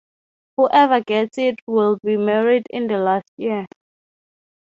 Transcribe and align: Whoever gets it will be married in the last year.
Whoever 0.57 1.01
gets 1.01 1.37
it 1.37 1.59
will 1.67 1.99
be 2.03 2.17
married 2.17 2.65
in 2.71 2.87
the 2.87 2.97
last 2.97 3.31
year. 3.37 3.67